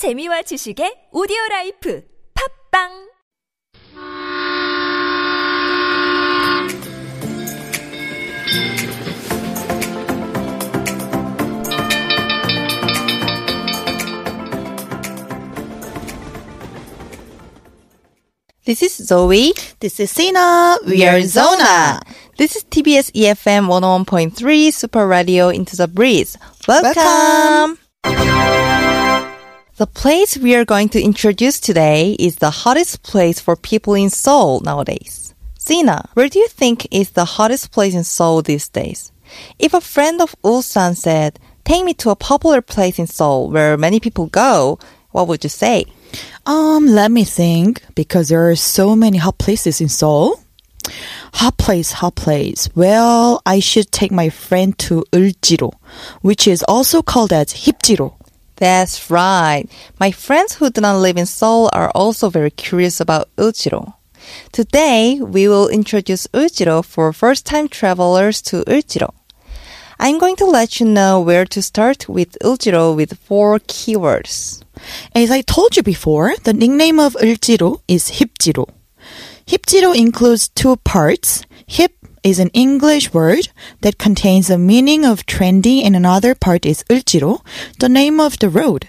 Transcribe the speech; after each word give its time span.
재미와 0.00 0.42
지식의 0.42 1.10
오디오 1.12 1.36
라이프 1.50 2.02
팝빵 2.72 3.10
This 18.64 18.82
is 18.82 18.96
Zoe. 19.06 19.52
This 19.80 20.00
is 20.00 20.10
Sina. 20.10 20.78
We 20.86 21.04
are 21.04 21.20
Zona. 21.22 22.00
This 22.38 22.56
is 22.56 22.64
TBS 22.64 23.10
EFM 23.12 23.68
101.3 23.68 24.72
Super 24.72 25.06
Radio 25.06 25.48
Into 25.50 25.76
the 25.76 25.88
Breeze. 25.88 26.38
Welcome. 26.66 27.78
Welcome. 28.04 28.68
The 29.80 29.86
place 29.86 30.36
we 30.36 30.54
are 30.56 30.66
going 30.66 30.90
to 30.90 31.00
introduce 31.00 31.58
today 31.58 32.14
is 32.18 32.36
the 32.36 32.50
hottest 32.50 33.02
place 33.02 33.40
for 33.40 33.56
people 33.56 33.94
in 33.94 34.10
Seoul 34.10 34.60
nowadays. 34.60 35.32
Sina, 35.58 36.06
where 36.12 36.28
do 36.28 36.38
you 36.38 36.48
think 36.48 36.86
is 36.90 37.12
the 37.12 37.24
hottest 37.24 37.72
place 37.72 37.94
in 37.94 38.04
Seoul 38.04 38.42
these 38.42 38.68
days? 38.68 39.10
If 39.58 39.72
a 39.72 39.80
friend 39.80 40.20
of 40.20 40.36
Ulsan 40.44 40.94
said, 40.94 41.38
take 41.64 41.82
me 41.82 41.94
to 41.94 42.10
a 42.10 42.14
popular 42.14 42.60
place 42.60 42.98
in 42.98 43.06
Seoul 43.06 43.48
where 43.48 43.78
many 43.78 44.00
people 44.00 44.26
go, 44.26 44.78
what 45.12 45.28
would 45.28 45.42
you 45.44 45.48
say? 45.48 45.86
Um, 46.44 46.86
let 46.86 47.10
me 47.10 47.24
think 47.24 47.82
because 47.94 48.28
there 48.28 48.50
are 48.50 48.56
so 48.56 48.94
many 48.94 49.16
hot 49.16 49.38
places 49.38 49.80
in 49.80 49.88
Seoul. 49.88 50.42
Hot 51.32 51.56
place, 51.56 51.92
hot 51.92 52.16
place. 52.16 52.68
Well, 52.74 53.40
I 53.46 53.60
should 53.60 53.90
take 53.92 54.12
my 54.12 54.28
friend 54.28 54.76
to 54.80 55.04
Uljiro, 55.10 55.72
which 56.20 56.46
is 56.46 56.62
also 56.68 57.00
called 57.00 57.32
as 57.32 57.54
Hipjiro. 57.54 58.19
That's 58.60 59.10
right. 59.10 59.64
My 59.98 60.10
friends 60.10 60.54
who 60.54 60.68
do 60.68 60.82
not 60.82 61.00
live 61.00 61.16
in 61.16 61.24
Seoul 61.24 61.70
are 61.72 61.90
also 61.94 62.28
very 62.28 62.50
curious 62.50 63.00
about 63.00 63.34
Uljiro. 63.36 63.94
Today, 64.52 65.18
we 65.18 65.48
will 65.48 65.68
introduce 65.68 66.26
Uljiro 66.28 66.84
for 66.84 67.10
first-time 67.14 67.68
travelers 67.68 68.42
to 68.42 68.62
Uljiro. 68.66 69.14
I'm 69.98 70.18
going 70.18 70.36
to 70.36 70.44
let 70.44 70.78
you 70.78 70.86
know 70.86 71.20
where 71.20 71.46
to 71.46 71.62
start 71.62 72.06
with 72.06 72.36
Uljiro 72.42 72.94
with 72.94 73.18
four 73.18 73.60
keywords. 73.60 74.62
As 75.14 75.30
I 75.30 75.40
told 75.40 75.76
you 75.76 75.82
before, 75.82 76.34
the 76.44 76.52
nickname 76.52 77.00
of 77.00 77.14
Uljiro 77.14 77.80
is 77.88 78.10
Hipjiro. 78.10 78.68
Hipjiro 79.46 79.96
includes 79.96 80.48
two 80.48 80.76
parts. 80.76 81.42
Hip 81.66 81.92
is 82.22 82.38
an 82.38 82.50
English 82.50 83.12
word 83.12 83.48
that 83.80 83.98
contains 83.98 84.48
the 84.48 84.58
meaning 84.58 85.04
of 85.04 85.26
trendy 85.26 85.84
and 85.84 85.96
another 85.96 86.34
part 86.34 86.66
is 86.66 86.84
Uljiro, 86.90 87.40
the 87.78 87.88
name 87.88 88.20
of 88.20 88.38
the 88.38 88.48
road. 88.48 88.88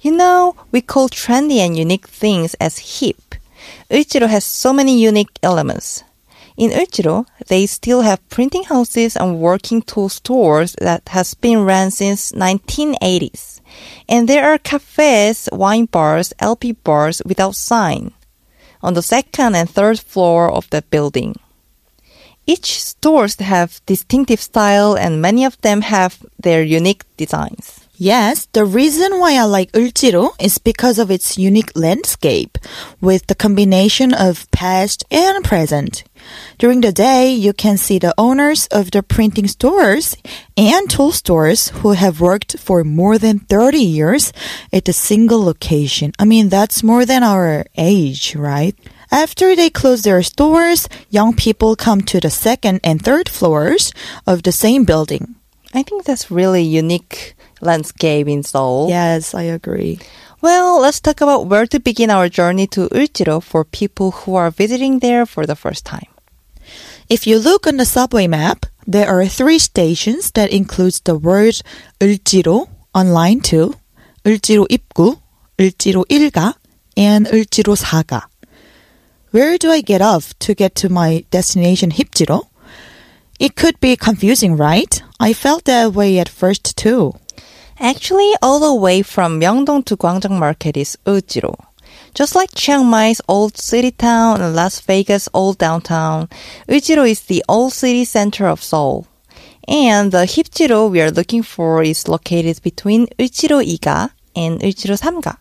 You 0.00 0.12
know, 0.12 0.54
we 0.70 0.80
call 0.80 1.08
trendy 1.08 1.58
and 1.58 1.76
unique 1.76 2.08
things 2.08 2.54
as 2.54 3.00
hip. 3.00 3.34
Uljiro 3.90 4.28
has 4.28 4.44
so 4.44 4.72
many 4.72 5.00
unique 5.00 5.38
elements. 5.42 6.04
In 6.56 6.70
Uljiro, 6.70 7.26
they 7.48 7.66
still 7.66 8.02
have 8.02 8.28
printing 8.28 8.64
houses 8.64 9.16
and 9.16 9.38
working 9.38 9.82
tool 9.82 10.08
stores 10.08 10.74
that 10.80 11.08
has 11.08 11.34
been 11.34 11.64
run 11.64 11.90
since 11.90 12.32
1980s. 12.32 13.60
And 14.08 14.28
there 14.28 14.50
are 14.50 14.58
cafes, 14.58 15.48
wine 15.52 15.86
bars, 15.86 16.32
LP 16.40 16.72
bars 16.72 17.22
without 17.24 17.54
sign 17.54 18.12
on 18.82 18.94
the 18.94 19.02
second 19.02 19.54
and 19.54 19.68
third 19.68 19.98
floor 19.98 20.50
of 20.50 20.68
the 20.70 20.82
building. 20.82 21.34
Each 22.48 22.82
stores 22.82 23.34
have 23.36 23.82
distinctive 23.84 24.40
style 24.40 24.96
and 24.96 25.20
many 25.20 25.44
of 25.44 25.60
them 25.60 25.82
have 25.82 26.16
their 26.42 26.62
unique 26.62 27.04
designs. 27.18 27.86
Yes, 27.98 28.46
the 28.52 28.64
reason 28.64 29.18
why 29.18 29.34
I 29.34 29.42
like 29.42 29.70
Uljiro 29.72 30.30
is 30.40 30.56
because 30.56 30.98
of 30.98 31.10
its 31.10 31.36
unique 31.36 31.72
landscape 31.74 32.56
with 33.02 33.26
the 33.26 33.34
combination 33.34 34.14
of 34.14 34.50
past 34.50 35.04
and 35.10 35.44
present. 35.44 36.04
During 36.56 36.80
the 36.80 36.92
day, 36.92 37.34
you 37.34 37.52
can 37.52 37.76
see 37.76 37.98
the 37.98 38.14
owners 38.16 38.66
of 38.68 38.92
the 38.92 39.02
printing 39.02 39.46
stores 39.46 40.16
and 40.56 40.88
tool 40.88 41.12
stores 41.12 41.68
who 41.68 41.92
have 41.92 42.18
worked 42.20 42.58
for 42.58 42.82
more 42.82 43.18
than 43.18 43.40
30 43.40 43.78
years 43.78 44.32
at 44.72 44.88
a 44.88 44.94
single 44.94 45.44
location. 45.44 46.12
I 46.18 46.24
mean, 46.24 46.48
that's 46.48 46.82
more 46.82 47.04
than 47.04 47.22
our 47.22 47.66
age, 47.76 48.34
right? 48.36 48.74
After 49.10 49.56
they 49.56 49.70
close 49.70 50.02
their 50.02 50.22
stores, 50.22 50.88
young 51.08 51.34
people 51.34 51.76
come 51.76 52.02
to 52.02 52.20
the 52.20 52.30
second 52.30 52.80
and 52.84 53.02
third 53.02 53.28
floors 53.28 53.92
of 54.26 54.42
the 54.42 54.52
same 54.52 54.84
building. 54.84 55.36
I 55.72 55.82
think 55.82 56.04
that's 56.04 56.30
really 56.30 56.62
unique 56.62 57.34
landscape 57.60 58.28
in 58.28 58.42
Seoul. 58.42 58.88
Yes, 58.88 59.34
I 59.34 59.42
agree. 59.42 59.98
Well, 60.40 60.80
let's 60.80 61.00
talk 61.00 61.20
about 61.20 61.46
where 61.46 61.66
to 61.66 61.80
begin 61.80 62.10
our 62.10 62.28
journey 62.28 62.66
to 62.68 62.88
Uljiro 62.90 63.42
for 63.42 63.64
people 63.64 64.12
who 64.12 64.36
are 64.36 64.50
visiting 64.50 65.00
there 65.00 65.26
for 65.26 65.46
the 65.46 65.56
first 65.56 65.84
time. 65.84 66.06
If 67.08 67.26
you 67.26 67.38
look 67.38 67.66
on 67.66 67.78
the 67.78 67.84
subway 67.84 68.28
map, 68.28 68.66
there 68.86 69.08
are 69.08 69.26
three 69.26 69.58
stations 69.58 70.30
that 70.32 70.52
includes 70.52 71.00
the 71.00 71.16
word 71.16 71.60
Uljiro 71.98 72.68
on 72.94 73.12
line 73.12 73.40
2, 73.40 73.74
Uljiro 74.24 74.66
입구, 74.68 75.18
Uljiro 75.58 76.04
1가, 76.06 76.54
and 76.96 77.26
Uljiro 77.26 77.74
4가. 77.74 78.22
Where 79.30 79.58
do 79.58 79.70
I 79.70 79.82
get 79.82 80.00
off 80.00 80.38
to 80.38 80.54
get 80.54 80.74
to 80.76 80.88
my 80.88 81.22
destination 81.30 81.90
Hipjiro? 81.90 82.48
It 83.38 83.56
could 83.56 83.78
be 83.78 83.94
confusing, 83.94 84.56
right? 84.56 85.02
I 85.20 85.34
felt 85.34 85.64
that 85.66 85.92
way 85.92 86.18
at 86.18 86.30
first 86.30 86.74
too. 86.78 87.12
Actually, 87.78 88.32
all 88.40 88.58
the 88.58 88.74
way 88.74 89.02
from 89.02 89.38
Myeongdong 89.38 89.84
to 89.84 89.98
Gwangjang 89.98 90.38
Market 90.38 90.78
is 90.78 90.96
Uljiro. 91.04 91.54
Just 92.14 92.34
like 92.34 92.54
Chiang 92.54 92.86
Mai's 92.86 93.20
old 93.28 93.58
city 93.58 93.90
town 93.90 94.40
and 94.40 94.56
Las 94.56 94.80
Vegas' 94.80 95.28
old 95.34 95.58
downtown, 95.58 96.30
Uljiro 96.66 97.06
is 97.06 97.20
the 97.20 97.44
old 97.50 97.74
city 97.74 98.06
center 98.06 98.46
of 98.46 98.62
Seoul. 98.62 99.06
And 99.68 100.10
the 100.10 100.24
Hipjiro 100.24 100.90
we 100.90 101.02
are 101.02 101.10
looking 101.10 101.42
for 101.42 101.82
is 101.82 102.08
located 102.08 102.62
between 102.62 103.08
2가 103.18 104.10
and 104.34 104.58
Uljiro 104.60 104.98
Samga. 104.98 105.36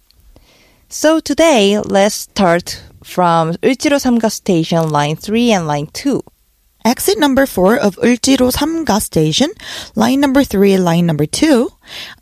So 0.89 1.21
today, 1.21 1.79
let's 1.79 2.15
start 2.15 2.81
from 3.07 3.53
Uljiro 3.63 3.97
3가 3.97 4.29
station 4.29 4.89
line 4.89 5.15
3 5.15 5.53
and 5.53 5.65
line 5.65 5.87
2. 5.93 6.21
Exit 6.83 7.17
number 7.17 7.45
4 7.45 7.77
of 7.77 7.95
3가 7.95 9.01
station, 9.01 9.49
line 9.95 10.19
number 10.19 10.43
3 10.43 10.73
and 10.73 10.85
line 10.85 11.05
number 11.05 11.25
2. 11.25 11.69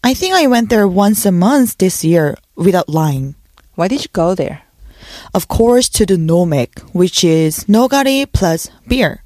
I 0.03 0.13
think 0.13 0.35
I 0.35 0.47
went 0.47 0.69
there 0.69 0.87
once 0.87 1.25
a 1.25 1.31
month 1.31 1.77
this 1.77 2.05
year 2.05 2.37
without 2.55 2.87
lying. 2.87 3.35
Why 3.73 3.87
did 3.87 4.05
you 4.05 4.09
go 4.13 4.35
there? 4.35 4.61
Of 5.33 5.47
course, 5.47 5.89
to 5.89 6.05
the 6.05 6.17
Nomek, 6.17 6.79
which 6.93 7.23
is 7.23 7.65
nogari 7.65 8.25
plus 8.31 8.69
beer. 8.87 9.23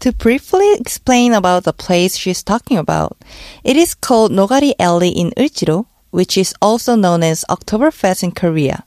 To 0.00 0.12
briefly 0.12 0.74
explain 0.80 1.32
about 1.32 1.64
the 1.64 1.72
place 1.72 2.16
she's 2.16 2.42
talking 2.42 2.76
about, 2.76 3.16
it 3.62 3.76
is 3.76 3.94
called 3.94 4.32
Nogari 4.32 4.74
Alley 4.80 5.10
in 5.10 5.30
Uljiro, 5.36 5.86
which 6.10 6.36
is 6.36 6.54
also 6.60 6.96
known 6.96 7.22
as 7.22 7.44
Oktoberfest 7.48 8.24
in 8.24 8.32
Korea. 8.32 8.84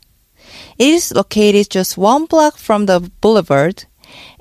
It 0.77 0.87
is 0.87 1.11
located 1.11 1.69
just 1.69 1.97
one 1.97 2.25
block 2.25 2.57
from 2.57 2.85
the 2.85 2.99
boulevard, 3.21 3.85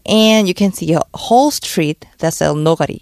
and 0.06 0.48
you 0.48 0.54
can 0.54 0.72
see 0.72 0.92
a 0.92 1.02
whole 1.14 1.50
street 1.50 2.06
that 2.18 2.34
sells 2.34 2.58
nogari. 2.58 3.00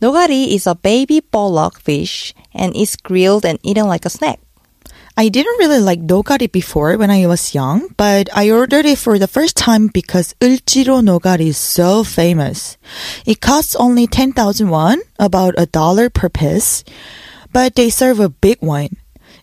Nogari 0.00 0.54
is 0.54 0.66
a 0.66 0.74
baby 0.74 1.20
pollock 1.20 1.80
fish 1.80 2.34
and 2.54 2.74
is 2.76 2.96
grilled 2.96 3.44
and 3.44 3.58
eaten 3.62 3.86
like 3.86 4.04
a 4.04 4.10
snack. 4.10 4.40
I 5.16 5.28
didn't 5.28 5.58
really 5.58 5.80
like 5.80 5.98
nogari 6.06 6.46
before 6.46 6.96
when 6.96 7.10
I 7.10 7.26
was 7.26 7.52
young, 7.52 7.88
but 7.96 8.28
I 8.32 8.52
ordered 8.52 8.86
it 8.86 8.98
for 8.98 9.18
the 9.18 9.26
first 9.26 9.56
time 9.56 9.88
because 9.88 10.32
Uljiro 10.40 11.02
nogari 11.02 11.48
is 11.48 11.58
so 11.58 12.04
famous. 12.04 12.78
It 13.26 13.40
costs 13.40 13.74
only 13.74 14.06
10,000 14.06 14.70
won, 14.70 15.00
about 15.18 15.54
a 15.58 15.66
dollar 15.66 16.08
per 16.08 16.28
piece, 16.28 16.84
but 17.52 17.74
they 17.74 17.90
serve 17.90 18.20
a 18.20 18.28
big 18.28 18.62
one. 18.62 18.96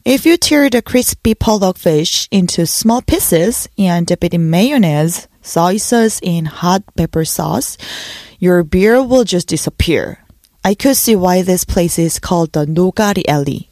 If 0.05 0.23
you 0.23 0.37
tear 0.37 0.69
the 0.69 0.83
crispy 0.83 1.33
pollock 1.33 1.79
fish 1.79 2.27
into 2.29 2.67
small 2.67 3.01
pieces 3.01 3.67
and 3.75 4.05
dip 4.05 4.23
it 4.23 4.35
in 4.35 4.51
mayonnaise, 4.51 5.27
soy 5.41 5.77
sauce, 5.77 6.19
and 6.21 6.47
hot 6.47 6.83
pepper 6.95 7.25
sauce, 7.25 7.75
your 8.37 8.61
beer 8.61 9.01
will 9.01 9.23
just 9.23 9.47
disappear. 9.47 10.23
I 10.63 10.75
could 10.75 10.95
see 10.95 11.15
why 11.15 11.41
this 11.41 11.65
place 11.65 11.97
is 11.97 12.19
called 12.19 12.53
the 12.53 12.67
Nogari 12.67 13.23
Alley. 13.27 13.71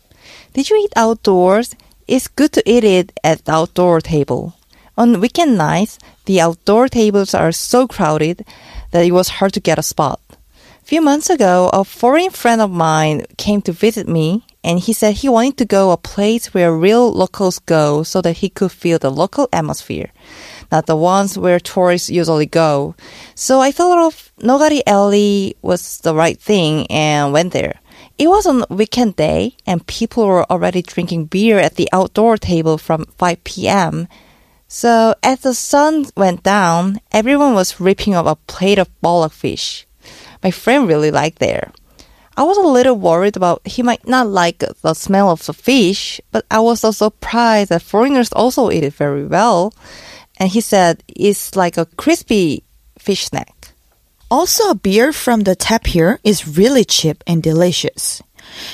Did 0.53 0.71
you 0.71 0.77
eat 0.77 0.93
outdoors? 0.95 1.75
It's 2.07 2.27
good 2.27 2.51
to 2.53 2.63
eat 2.65 2.83
it 2.83 3.13
at 3.23 3.45
the 3.45 3.51
outdoor 3.51 4.01
table. 4.01 4.55
On 4.97 5.21
weekend 5.21 5.55
nights, 5.55 5.99
the 6.25 6.41
outdoor 6.41 6.87
tables 6.87 7.35
are 7.35 7.51
so 7.51 7.87
crowded 7.87 8.43
that 8.89 9.05
it 9.05 9.11
was 9.11 9.37
hard 9.37 9.53
to 9.53 9.59
get 9.59 9.77
a 9.77 9.83
spot. 9.83 10.19
A 10.81 10.85
few 10.85 10.99
months 10.99 11.29
ago, 11.29 11.69
a 11.71 11.83
foreign 11.83 12.31
friend 12.31 12.59
of 12.59 12.71
mine 12.71 13.27
came 13.37 13.61
to 13.61 13.71
visit 13.71 14.07
me 14.07 14.43
and 14.63 14.79
he 14.79 14.93
said 14.93 15.15
he 15.15 15.29
wanted 15.29 15.57
to 15.57 15.65
go 15.65 15.91
a 15.91 15.97
place 15.97 16.53
where 16.53 16.75
real 16.75 17.11
locals 17.11 17.59
go 17.59 18.03
so 18.03 18.21
that 18.21 18.37
he 18.37 18.49
could 18.49 18.71
feel 18.71 18.97
the 18.97 19.11
local 19.11 19.49
atmosphere, 19.51 20.11
not 20.71 20.85
the 20.85 20.95
ones 20.95 21.37
where 21.37 21.59
tourists 21.59 22.09
usually 22.09 22.45
go. 22.45 22.95
So 23.35 23.59
I 23.59 23.71
thought 23.71 24.07
of 24.07 24.31
Nogari 24.39 24.81
Alley 24.87 25.55
was 25.61 25.99
the 25.99 26.15
right 26.15 26.39
thing 26.39 26.87
and 26.89 27.33
went 27.33 27.51
there. 27.53 27.79
It 28.17 28.27
was 28.27 28.45
on 28.45 28.63
weekend 28.69 29.15
day, 29.15 29.57
and 29.65 29.85
people 29.87 30.27
were 30.27 30.49
already 30.51 30.81
drinking 30.81 31.25
beer 31.25 31.57
at 31.57 31.75
the 31.75 31.89
outdoor 31.91 32.37
table 32.37 32.77
from 32.77 33.05
5 33.17 33.43
p.m. 33.43 34.07
So 34.67 35.15
as 35.23 35.41
the 35.41 35.53
sun 35.53 36.05
went 36.15 36.43
down, 36.43 36.99
everyone 37.11 37.53
was 37.53 37.79
ripping 37.79 38.13
up 38.13 38.25
a 38.25 38.35
plate 38.35 38.77
of 38.77 38.89
pollock 39.01 39.33
fish. 39.33 39.85
My 40.43 40.51
friend 40.51 40.87
really 40.87 41.11
liked 41.11 41.39
there. 41.39 41.71
I 42.35 42.43
was 42.43 42.57
a 42.57 42.61
little 42.61 42.95
worried 42.95 43.37
about 43.37 43.65
he 43.67 43.83
might 43.83 44.07
not 44.07 44.27
like 44.27 44.63
the 44.81 44.93
smell 44.93 45.29
of 45.29 45.45
the 45.45 45.53
fish, 45.53 46.19
but 46.31 46.45
I 46.49 46.59
was 46.59 46.81
so 46.81 46.91
surprised 46.91 47.69
that 47.69 47.83
foreigners 47.83 48.33
also 48.33 48.71
eat 48.71 48.83
it 48.83 48.93
very 48.93 49.25
well. 49.25 49.73
And 50.37 50.49
he 50.49 50.61
said 50.61 51.03
it's 51.07 51.55
like 51.55 51.77
a 51.77 51.85
crispy 51.85 52.63
fish 52.97 53.25
snack. 53.25 53.73
Also, 54.31 54.71
a 54.71 54.75
beer 54.75 55.13
from 55.13 55.41
the 55.41 55.55
tap 55.55 55.85
here 55.85 56.19
is 56.23 56.57
really 56.57 56.83
cheap 56.83 57.23
and 57.27 57.43
delicious. 57.43 58.21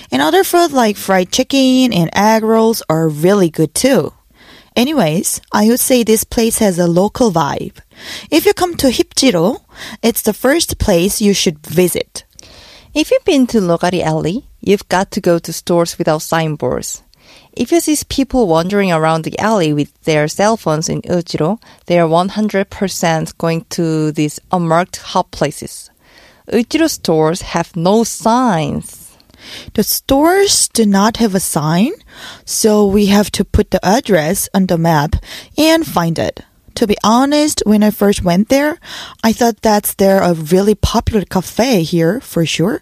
And 0.10 0.22
other 0.22 0.46
food 0.46 0.72
like 0.72 0.96
fried 0.96 1.32
chicken 1.34 1.92
and 1.92 2.10
egg 2.14 2.44
rolls 2.44 2.82
are 2.90 3.10
really 3.10 3.50
good 3.50 3.76
too. 3.76 4.14
Anyways, 4.76 5.42
I 5.52 5.68
would 5.68 5.82
say 5.82 6.04
this 6.04 6.24
place 6.24 6.60
has 6.60 6.80
a 6.80 6.88
local 6.88 7.32
vibe. 7.32 7.80
If 8.32 8.46
you 8.46 8.54
come 8.54 8.76
to 8.78 8.88
Hipjiro, 8.88 9.60
it's 10.02 10.22
the 10.22 10.34
first 10.34 10.80
place 10.80 11.20
you 11.20 11.34
should 11.34 11.60
visit. 11.68 12.24
If 12.92 13.12
you've 13.12 13.24
been 13.24 13.46
to 13.48 13.60
Nogari 13.60 14.02
Alley, 14.02 14.48
you've 14.62 14.90
got 14.90 15.12
to 15.12 15.22
go 15.22 15.38
to 15.38 15.54
stores 15.54 16.00
without 16.00 16.24
signboards. 16.24 17.04
If 17.54 17.72
you 17.72 17.82
see 17.82 17.96
people 18.10 18.48
wandering 18.48 18.92
around 18.92 19.24
the 19.24 19.38
alley 19.38 19.74
with 19.74 19.94
their 20.06 20.28
cell 20.28 20.58
phones 20.58 20.90
in 20.90 21.04
Uljiro, 21.04 21.62
they 21.86 22.00
are 22.00 22.10
100% 22.10 23.38
going 23.38 23.66
to 23.70 24.12
these 24.12 24.40
unmarked 24.52 24.98
hot 24.98 25.30
places. 25.30 25.92
Uljiro 26.52 26.90
stores 26.90 27.42
have 27.54 27.76
no 27.76 28.04
signs. 28.04 29.16
The 29.76 29.84
stores 29.84 30.68
do 30.70 30.88
not 30.88 31.18
have 31.18 31.36
a 31.36 31.40
sign, 31.40 31.92
so 32.44 32.88
we 32.88 33.06
have 33.06 33.30
to 33.34 33.46
put 33.46 33.70
the 33.70 33.86
address 33.86 34.50
on 34.56 34.66
the 34.66 34.80
map 34.80 35.16
and 35.56 35.86
find 35.86 36.18
it. 36.18 36.42
To 36.80 36.88
be 36.88 36.96
honest, 37.04 37.62
when 37.66 37.84
I 37.84 37.92
first 37.92 38.24
went 38.24 38.48
there, 38.48 38.80
I 39.22 39.34
thought 39.34 39.62
that's 39.62 39.96
there 39.96 40.22
a 40.22 40.34
really 40.34 40.76
popular 40.76 41.26
cafe 41.26 41.84
here 41.84 42.22
for 42.22 42.46
sure. 42.46 42.82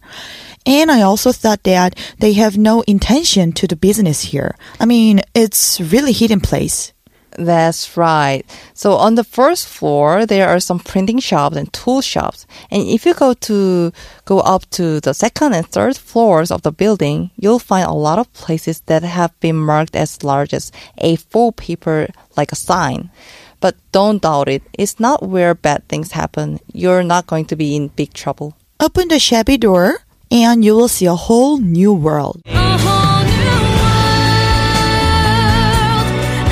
And 0.68 0.92
I 0.92 1.02
also 1.02 1.32
thought 1.32 1.64
that 1.64 1.98
they 2.20 2.34
have 2.34 2.60
no 2.60 2.82
intention 2.82 3.54
to 3.54 3.66
do 3.66 3.76
business 3.76 4.22
here. 4.22 4.56
I 4.80 4.86
mean, 4.86 5.22
it's 5.34 5.82
really 5.82 6.12
hidden 6.12 6.42
place. 6.42 6.94
That's 7.40 7.98
right. 7.98 8.44
So 8.76 8.94
on 8.98 9.16
the 9.16 9.24
first 9.24 9.68
floor, 9.68 10.28
there 10.28 10.48
are 10.48 10.60
some 10.60 10.78
printing 10.78 11.18
shops 11.18 11.58
and 11.58 11.74
tool 11.74 12.02
shops. 12.02 12.46
And 12.70 12.84
if 12.84 13.04
you 13.04 13.16
go 13.16 13.34
to 13.34 13.92
go 14.26 14.42
up 14.42 14.70
to 14.78 15.00
the 15.00 15.14
second 15.14 15.54
and 15.54 15.66
third 15.66 15.98
floors 15.98 16.52
of 16.52 16.62
the 16.62 16.72
building, 16.72 17.32
you'll 17.36 17.58
find 17.58 17.88
a 17.88 17.94
lot 17.94 18.20
of 18.20 18.32
places 18.34 18.82
that 18.82 19.02
have 19.02 19.34
been 19.40 19.56
marked 19.56 19.96
as 19.96 20.24
large 20.24 20.54
as 20.54 20.72
A4 21.02 21.56
paper 21.56 22.10
like 22.36 22.52
a 22.52 22.56
sign. 22.56 23.10
But 23.59 23.75
don't 23.92 24.21
doubt 24.21 24.50
it. 24.50 24.63
It's 24.74 25.00
not 25.00 25.24
where 25.24 25.56
bad 25.56 25.88
things 25.88 26.12
happen. 26.12 26.59
You're 26.74 27.04
not 27.04 27.25
going 27.27 27.45
to 27.45 27.56
be 27.56 27.75
in 27.75 27.88
big 27.89 28.13
trouble. 28.13 28.56
Open 28.80 29.07
the 29.07 29.18
shabby 29.19 29.57
door 29.57 30.00
and 30.30 30.63
you 30.63 30.75
will 30.75 30.88
see 30.88 31.06
a 31.06 31.15
whole 31.15 31.57
new 31.57 31.94
world. 31.94 32.42
A 32.45 32.77
whole 32.77 33.24
new 33.24 33.62
world, 33.81 34.27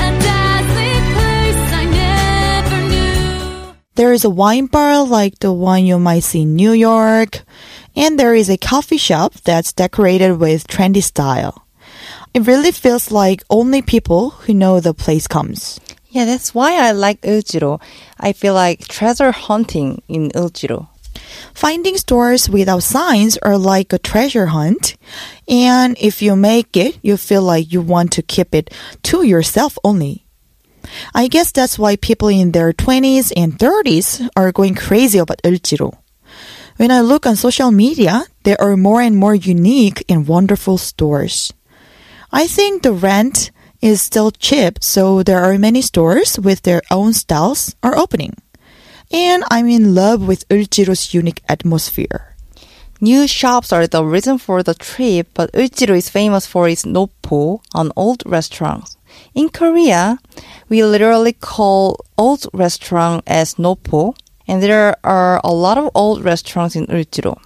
a 0.00 0.10
dazzling 0.18 1.04
place 1.14 1.60
I 1.72 1.84
never 1.90 2.78
knew. 2.88 3.74
There 3.94 4.12
is 4.12 4.24
a 4.24 4.30
wine 4.30 4.66
bar 4.66 5.04
like 5.04 5.38
the 5.38 5.52
one 5.52 5.84
you 5.86 5.98
might 5.98 6.24
see 6.24 6.42
in 6.42 6.56
New 6.56 6.72
York, 6.72 7.42
and 7.94 8.18
there 8.18 8.34
is 8.34 8.50
a 8.50 8.56
coffee 8.56 8.98
shop 8.98 9.34
that's 9.44 9.72
decorated 9.72 10.38
with 10.38 10.66
trendy 10.66 11.02
style. 11.02 11.66
It 12.34 12.46
really 12.46 12.72
feels 12.72 13.10
like 13.10 13.42
only 13.48 13.80
people 13.80 14.30
who 14.30 14.52
know 14.54 14.80
the 14.80 14.92
place 14.92 15.26
comes. 15.26 15.80
Yeah, 16.16 16.24
that's 16.24 16.54
why 16.54 16.80
I 16.80 16.92
like 16.92 17.20
Uljiro. 17.20 17.78
I 18.18 18.32
feel 18.32 18.54
like 18.54 18.88
treasure 18.88 19.32
hunting 19.32 20.00
in 20.08 20.30
Uljiro. 20.30 20.88
Finding 21.52 21.98
stores 21.98 22.48
without 22.48 22.84
signs 22.84 23.36
are 23.42 23.58
like 23.58 23.92
a 23.92 23.98
treasure 23.98 24.46
hunt, 24.46 24.96
and 25.46 25.94
if 26.00 26.22
you 26.22 26.34
make 26.34 26.74
it, 26.74 26.96
you 27.02 27.18
feel 27.18 27.42
like 27.42 27.70
you 27.70 27.82
want 27.82 28.12
to 28.12 28.22
keep 28.22 28.54
it 28.54 28.72
to 29.02 29.24
yourself 29.24 29.76
only. 29.84 30.24
I 31.14 31.28
guess 31.28 31.52
that's 31.52 31.78
why 31.78 31.96
people 31.96 32.28
in 32.28 32.52
their 32.52 32.72
20s 32.72 33.30
and 33.36 33.58
30s 33.58 34.26
are 34.34 34.52
going 34.52 34.74
crazy 34.74 35.18
about 35.18 35.42
Ulchiro. 35.44 35.98
When 36.78 36.90
I 36.90 37.02
look 37.02 37.26
on 37.26 37.36
social 37.36 37.70
media, 37.70 38.24
there 38.44 38.58
are 38.58 38.78
more 38.78 39.02
and 39.02 39.18
more 39.18 39.34
unique 39.34 40.02
and 40.08 40.26
wonderful 40.26 40.78
stores. 40.78 41.52
I 42.32 42.46
think 42.46 42.82
the 42.82 42.92
rent 42.94 43.50
is 43.86 44.02
still 44.02 44.32
cheap, 44.32 44.82
so 44.82 45.22
there 45.22 45.38
are 45.44 45.56
many 45.56 45.80
stores 45.80 46.40
with 46.40 46.62
their 46.62 46.82
own 46.90 47.12
styles 47.12 47.76
are 47.84 47.96
opening. 47.96 48.34
And 49.12 49.44
I'm 49.48 49.68
in 49.68 49.94
love 49.94 50.26
with 50.26 50.48
Ulchiro's 50.48 51.14
unique 51.14 51.40
atmosphere. 51.48 52.34
New 53.00 53.28
shops 53.28 53.72
are 53.72 53.86
the 53.86 54.04
reason 54.04 54.38
for 54.38 54.64
the 54.64 54.74
trip, 54.74 55.28
but 55.34 55.52
Uljiro 55.52 55.96
is 55.96 56.10
famous 56.10 56.46
for 56.46 56.68
its 56.68 56.84
noppo, 56.84 57.60
an 57.74 57.92
old 57.94 58.24
restaurant. 58.26 58.96
In 59.34 59.50
Korea, 59.50 60.18
we 60.68 60.82
literally 60.82 61.32
call 61.32 62.00
old 62.18 62.48
restaurant 62.52 63.22
as 63.24 63.54
noppo, 63.54 64.16
and 64.48 64.60
there 64.60 64.96
are 65.04 65.40
a 65.44 65.52
lot 65.52 65.78
of 65.78 65.90
old 65.94 66.24
restaurants 66.24 66.74
in 66.74 66.86
Uljiro. 66.86 67.38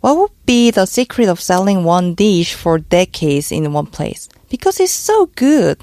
What 0.00 0.16
would 0.16 0.30
be 0.46 0.70
the 0.70 0.86
secret 0.86 1.28
of 1.28 1.40
selling 1.40 1.84
one 1.84 2.14
dish 2.14 2.54
for 2.54 2.78
decades 2.78 3.52
in 3.52 3.72
one 3.72 3.86
place? 3.86 4.28
Because 4.48 4.80
it's 4.80 4.92
so 4.92 5.26
good. 5.36 5.78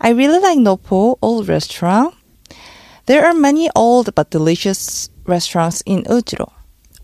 I 0.00 0.10
really 0.10 0.40
like 0.40 0.58
Noppo 0.58 1.16
Old 1.22 1.48
Restaurant. 1.48 2.14
There 3.06 3.24
are 3.24 3.34
many 3.34 3.70
old 3.74 4.14
but 4.14 4.30
delicious 4.30 5.10
restaurants 5.26 5.80
in 5.86 6.02
Uljiro. 6.04 6.50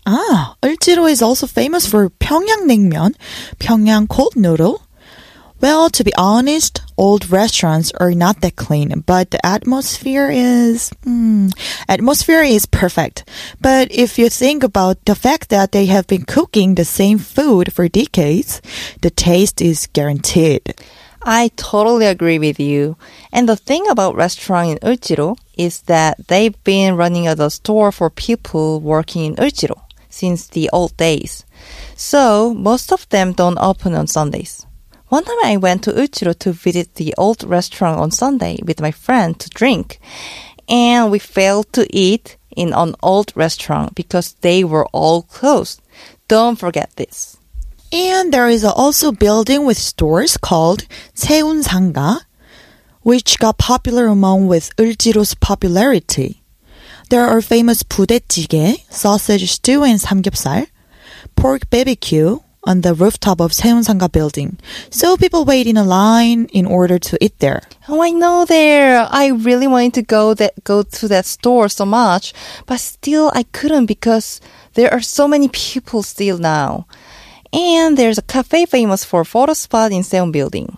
Ah, 0.05 0.55
Ulchiro 0.61 1.09
is 1.09 1.21
also 1.21 1.47
famous 1.47 1.87
for 1.87 2.09
Pyongyang 2.09 2.67
Naengmyeon, 2.67 3.15
Pyongyang 3.57 4.09
cold 4.09 4.35
noodle. 4.35 4.81
Well, 5.63 5.89
to 5.91 6.03
be 6.03 6.13
honest, 6.15 6.81
old 6.97 7.29
restaurants 7.29 7.93
are 7.93 8.11
not 8.11 8.41
that 8.41 8.57
clean, 8.57 8.99
but 9.07 9.31
the 9.31 9.39
atmosphere 9.45 10.29
is, 10.29 10.89
hmm, 11.05 11.47
atmosphere 11.87 12.43
is 12.43 12.65
perfect. 12.65 13.23
But 13.61 13.89
if 13.89 14.19
you 14.19 14.27
think 14.27 14.61
about 14.61 15.05
the 15.05 15.15
fact 15.15 15.47
that 15.51 15.71
they 15.71 15.85
have 15.85 16.05
been 16.05 16.25
cooking 16.25 16.75
the 16.75 16.83
same 16.83 17.17
food 17.17 17.71
for 17.71 17.87
decades, 17.87 18.61
the 18.99 19.09
taste 19.09 19.61
is 19.61 19.87
guaranteed. 19.93 20.75
I 21.23 21.49
totally 21.55 22.07
agree 22.07 22.39
with 22.39 22.59
you. 22.59 22.97
And 23.31 23.47
the 23.47 23.55
thing 23.55 23.87
about 23.87 24.17
restaurant 24.17 24.69
in 24.69 24.77
Uljiro 24.79 25.37
is 25.57 25.83
that 25.83 26.27
they've 26.27 26.61
been 26.65 26.97
running 26.97 27.25
as 27.27 27.39
a 27.39 27.49
store 27.49 27.93
for 27.93 28.09
people 28.09 28.81
working 28.81 29.23
in 29.23 29.35
Uljiro 29.37 29.79
since 30.09 30.45
the 30.49 30.69
old 30.73 30.97
days. 30.97 31.45
So 31.95 32.53
most 32.53 32.91
of 32.91 33.07
them 33.07 33.31
don't 33.31 33.57
open 33.59 33.95
on 33.95 34.07
Sundays. 34.07 34.65
One 35.13 35.25
time 35.25 35.37
I 35.43 35.57
went 35.57 35.83
to 35.83 35.91
Uljiro 35.91 36.33
to 36.39 36.53
visit 36.53 36.95
the 36.95 37.13
old 37.19 37.43
restaurant 37.43 37.99
on 37.99 38.09
Sunday 38.09 38.57
with 38.65 38.81
my 38.81 38.89
friend 38.89 39.39
to 39.39 39.47
drink, 39.51 39.99
and 40.67 41.11
we 41.11 41.19
failed 41.19 41.71
to 41.73 41.85
eat 41.95 42.35
in 42.55 42.73
an 42.73 42.95
old 43.03 43.31
restaurant 43.35 43.93
because 43.93 44.33
they 44.41 44.63
were 44.63 44.87
all 44.87 45.21
closed. 45.21 45.83
Don't 46.27 46.57
forget 46.57 46.89
this. 46.95 47.37
And 47.91 48.33
there 48.33 48.49
is 48.49 48.65
also 48.65 49.09
a 49.09 49.11
building 49.25 49.67
with 49.67 49.77
stores 49.77 50.35
called 50.35 50.87
Sewoon 51.13 51.61
Sangga, 51.61 52.21
which 53.01 53.37
got 53.37 53.59
popular 53.59 54.07
among 54.07 54.47
with 54.47 54.75
Uljiro's 54.77 55.35
popularity. 55.35 56.41
There 57.11 57.27
are 57.27 57.41
famous 57.43 57.83
부대찌개, 57.83 58.81
sausage 58.89 59.51
stew 59.51 59.83
and 59.83 59.99
삼겹살, 60.01 60.69
pork 61.35 61.69
barbecue, 61.69 62.39
on 62.63 62.81
the 62.81 62.93
rooftop 62.93 63.39
of 63.41 63.51
가 63.51 64.11
building. 64.11 64.57
So 64.89 65.17
people 65.17 65.45
wait 65.45 65.67
in 65.67 65.77
a 65.77 65.83
line 65.83 66.45
in 66.53 66.65
order 66.65 66.97
to 66.99 67.17
eat 67.23 67.39
there. 67.39 67.61
Oh, 67.89 68.01
I 68.01 68.11
know 68.11 68.45
there. 68.45 69.07
I 69.09 69.27
really 69.27 69.67
wanted 69.67 69.93
to 69.95 70.01
go 70.01 70.33
that 70.33 70.63
go 70.63 70.83
to 70.83 71.07
that 71.07 71.25
store 71.25 71.69
so 71.69 71.85
much, 71.85 72.33
but 72.65 72.79
still 72.79 73.31
I 73.33 73.43
couldn't 73.43 73.87
because 73.87 74.39
there 74.73 74.91
are 74.93 75.01
so 75.01 75.27
many 75.27 75.49
people 75.49 76.03
still 76.03 76.37
now. 76.37 76.87
And 77.51 77.97
there's 77.97 78.17
a 78.17 78.23
cafe 78.23 78.65
famous 78.65 79.03
for 79.03 79.23
photo 79.23 79.53
spot 79.53 79.91
in 79.91 80.03
Seoul 80.03 80.31
building. 80.31 80.77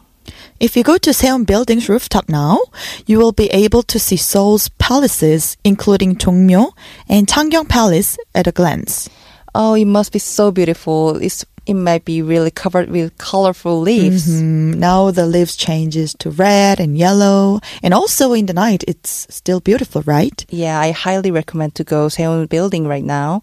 If 0.60 0.75
you 0.75 0.84
go 0.84 0.98
to 0.98 1.12
Sewoon 1.12 1.46
Building's 1.46 1.89
rooftop 1.89 2.30
now, 2.30 2.60
you 3.06 3.20
will 3.20 3.32
be 3.32 3.48
able 3.48 3.84
to 3.84 4.00
see 4.00 4.18
Seoul's 4.18 4.70
palaces, 4.70 5.58
including 5.63 6.15
Jongmyo 6.15 6.72
and 7.08 7.27
Changgyeong 7.27 7.70
Palace, 7.70 8.18
at 8.34 8.48
a 8.48 8.51
glance. 8.51 9.10
Oh, 9.54 9.74
it 9.75 9.86
must 9.86 10.12
be 10.12 10.20
so 10.20 10.51
beautiful. 10.51 11.18
It's 11.18 11.46
it 11.65 11.74
might 11.74 12.05
be 12.05 12.22
really 12.22 12.51
covered 12.51 12.89
with 12.89 13.17
colorful 13.17 13.79
leaves. 13.79 14.27
Mm, 14.27 14.75
now 14.75 15.12
the 15.12 15.25
leaves 15.25 15.55
changes 15.55 16.13
to 16.19 16.29
red 16.29 16.79
and 16.79 16.98
yellow, 16.98 17.60
and 17.81 17.93
also 17.93 18.34
in 18.34 18.45
the 18.45 18.53
night 18.53 18.84
it's 18.88 19.27
still 19.29 19.60
beautiful, 19.60 20.01
right? 20.05 20.45
Yeah, 20.50 20.79
I 20.79 20.91
highly 20.91 21.31
recommend 21.31 21.75
to 21.75 21.84
go 21.84 22.10
Seoul 22.10 22.45
Building 22.45 22.88
right 22.88 23.03
now. 23.03 23.41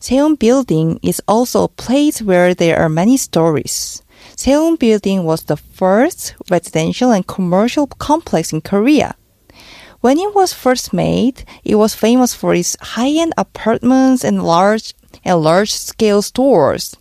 Seoul 0.00 0.36
Building 0.36 1.00
is 1.02 1.22
also 1.26 1.64
a 1.64 1.68
place 1.68 2.20
where 2.20 2.54
there 2.54 2.78
are 2.78 2.88
many 2.88 3.16
stories. 3.16 4.02
Seoul 4.36 4.76
Building 4.76 5.24
was 5.24 5.44
the 5.44 5.56
first 5.56 6.34
residential 6.50 7.12
and 7.12 7.26
commercial 7.26 7.86
complex 7.86 8.52
in 8.52 8.60
Korea. 8.60 9.14
When 10.00 10.18
it 10.18 10.34
was 10.34 10.52
first 10.52 10.92
made, 10.92 11.44
it 11.64 11.76
was 11.76 11.94
famous 11.94 12.34
for 12.34 12.54
its 12.54 12.76
high-end 12.80 13.32
apartments 13.38 14.22
and 14.22 14.44
large 14.44 14.92
and 15.24 15.40
large-scale 15.40 16.20
stores. 16.20 16.96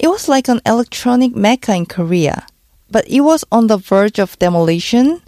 It 0.00 0.08
was 0.08 0.30
like 0.30 0.48
an 0.48 0.62
electronic 0.64 1.36
mecca 1.36 1.74
in 1.74 1.84
Korea, 1.84 2.46
but 2.90 3.06
it 3.06 3.20
was 3.20 3.44
on 3.52 3.66
the 3.66 3.76
verge 3.76 4.18
of 4.18 4.38
demolition 4.38 5.20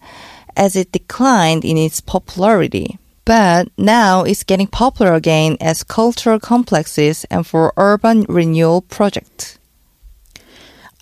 as 0.56 0.76
it 0.76 0.92
declined 0.92 1.62
in 1.62 1.76
its 1.76 2.00
popularity. 2.00 2.98
But 3.26 3.68
now 3.76 4.24
it's 4.24 4.44
getting 4.44 4.66
popular 4.66 5.12
again 5.12 5.58
as 5.60 5.84
cultural 5.84 6.40
complexes 6.40 7.26
and 7.30 7.46
for 7.46 7.74
urban 7.76 8.24
renewal 8.30 8.80
project. 8.80 9.58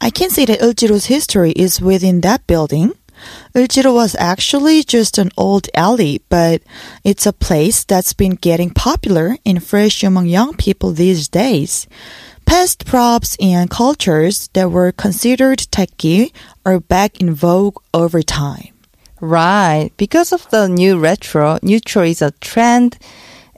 I 0.01 0.11
can 0.11 0.31
see 0.31 0.47
that 0.47 0.59
Uljiro's 0.59 1.07
history 1.07 1.53
is 1.53 1.81
within 1.81 2.23
that 2.23 2.49
building. 2.49 2.95
Uljiro 3.55 3.95
was 3.95 4.17
actually 4.19 4.83
just 4.83 5.17
an 5.17 5.31
old 5.37 5.69
alley, 5.75 6.23
but 6.29 6.63
it's 7.05 7.27
a 7.27 7.33
place 7.33 7.85
that's 7.85 8.15
been 8.15 8.35
getting 8.35 8.71
popular 8.71 9.37
and 9.47 9.63
fresh 9.63 10.03
among 10.03 10.27
young 10.27 10.55
people 10.55 10.91
these 10.91 11.29
days. 11.29 11.87
Past 12.51 12.85
props 12.85 13.37
and 13.39 13.71
cultures 13.71 14.49
that 14.55 14.73
were 14.73 14.91
considered 14.91 15.61
techy 15.71 16.35
are 16.67 16.81
back 16.81 17.21
in 17.21 17.33
vogue 17.33 17.79
over 17.95 18.23
time. 18.23 18.75
Right, 19.21 19.93
because 19.97 20.33
of 20.33 20.51
the 20.51 20.67
new 20.67 20.99
retro, 20.99 21.61
newtro 21.63 22.11
is 22.11 22.21
a 22.21 22.33
trend 22.43 22.99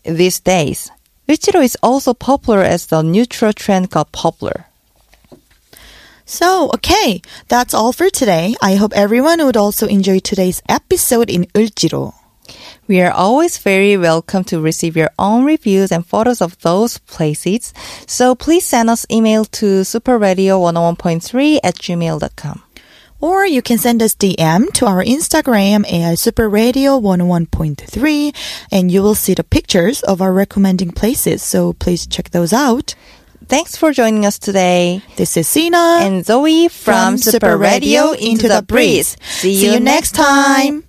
these 0.05 0.41
days. 0.41 0.91
Uljiro 1.27 1.65
is 1.65 1.79
also 1.83 2.13
popular 2.13 2.61
as 2.61 2.85
the 2.85 3.01
newtro 3.01 3.55
trend 3.55 3.89
got 3.89 4.13
popular. 4.13 4.67
So, 6.27 6.71
okay, 6.75 7.23
that's 7.49 7.73
all 7.73 7.95
for 7.95 8.11
today. 8.11 8.57
I 8.61 8.75
hope 8.75 8.93
everyone 8.95 9.43
would 9.43 9.57
also 9.57 9.87
enjoy 9.87 10.19
today's 10.19 10.61
episode 10.69 11.31
in 11.31 11.47
Uljiro. 11.55 12.13
We 12.89 13.01
are 13.01 13.13
always 13.13 13.59
very 13.59 13.97
welcome 13.97 14.43
to 14.45 14.61
receive 14.61 14.97
your 14.97 15.11
own 15.19 15.45
reviews 15.45 15.91
and 15.93 16.07
photos 16.07 16.41
of 16.43 16.59
those 16.61 16.99
places. 16.99 17.73
So 18.07 18.35
please 18.35 18.67
send 18.67 18.91
us 18.91 19.07
email 19.11 19.47
to 19.47 19.81
superradio101.3 19.83 21.61
at 21.63 21.77
gmail.com. 21.77 22.63
Or 23.21 23.47
you 23.47 23.63
can 23.63 23.79
send 23.79 24.03
us 24.03 24.17
DM 24.17 24.73
to 24.73 24.87
our 24.87 25.05
Instagram 25.05 25.85
at 25.85 26.19
superradio101.3 26.19 28.35
and 28.73 28.91
you 28.91 29.01
will 29.01 29.15
see 29.15 29.35
the 29.35 29.45
pictures 29.45 30.03
of 30.03 30.21
our 30.21 30.33
recommending 30.33 30.91
places. 30.91 31.45
So 31.45 31.75
please 31.75 32.05
check 32.05 32.31
those 32.31 32.53
out. 32.53 32.97
Thanks 33.47 33.77
for 33.77 33.93
joining 33.93 34.27
us 34.27 34.41
today. 34.41 35.03
This 35.17 35.37
is 35.37 35.47
Sina 35.47 35.99
And 36.01 36.25
Zoe 36.25 36.67
from, 36.69 37.17
Super 37.17 37.57
Radio 37.57 38.11
Into 38.13 38.49
the 38.49 38.63
Breeze. 38.63 39.17
See 39.23 39.73
you 39.73 39.79
next 39.79 40.17
time. 40.17 40.83